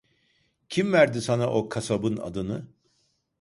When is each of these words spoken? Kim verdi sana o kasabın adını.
Kim 0.69 0.93
verdi 0.93 1.21
sana 1.21 1.49
o 1.53 1.69
kasabın 1.69 2.17
adını. 2.17 2.67